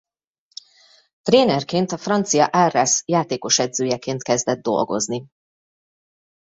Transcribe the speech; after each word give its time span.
Trénerként 1.21 1.91
a 1.91 1.97
francia 1.97 2.45
Arras 2.45 3.03
játékosedzőjeként 3.05 4.21
kezdett 4.23 4.61
dolgozni. 4.61 5.27